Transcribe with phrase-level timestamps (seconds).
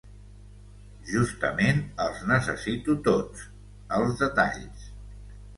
[1.09, 3.47] Justament els necessito tots,
[3.99, 4.91] els detalls.